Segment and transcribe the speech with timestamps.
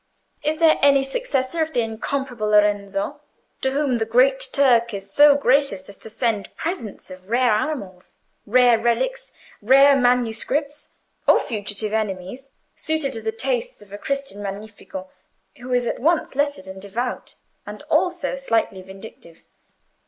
[0.43, 3.19] Is there any successor of the incomparable Lorenzo,
[3.61, 7.51] to whom the great Turk is so gracious as to send over presents of rare
[7.51, 8.17] animals,
[8.47, 10.89] rare relics, rare manuscripts,
[11.27, 15.11] or fugitive enemies, suited to the tastes of a Christian Magnifico
[15.57, 19.43] who is at once lettered and devout—and also slightly vindictive?